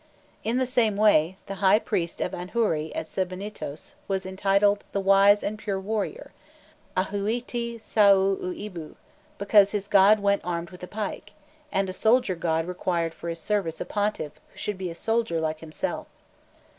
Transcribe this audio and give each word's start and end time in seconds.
In 0.43 0.57
the 0.57 0.65
same 0.65 0.97
way, 0.97 1.37
the 1.45 1.53
high 1.61 1.77
priest 1.77 2.21
of 2.21 2.31
Anhûri 2.31 2.91
at 2.95 3.05
Sebennytos 3.05 3.93
was 4.07 4.25
entitled 4.25 4.83
the 4.93 4.99
wise 4.99 5.43
and 5.43 5.59
pure 5.59 5.79
warrior 5.79 6.31
ahûîti 6.97 7.75
saû 7.75 8.35
uîbu 8.39 8.95
because 9.37 9.73
his 9.73 9.87
god 9.87 10.19
went 10.19 10.41
armed 10.43 10.71
with 10.71 10.81
a 10.81 10.87
pike, 10.87 11.33
and 11.71 11.87
a 11.87 11.93
soldier 11.93 12.33
god 12.33 12.65
required 12.65 13.13
for 13.13 13.29
his 13.29 13.37
service 13.39 13.79
a 13.79 13.85
pontiff 13.85 14.41
who 14.51 14.57
should 14.57 14.79
be 14.79 14.89
a 14.89 14.95
soldier 14.95 15.39
like 15.39 15.59
himself. 15.59 16.07